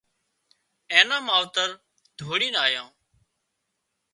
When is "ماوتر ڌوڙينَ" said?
1.27-2.53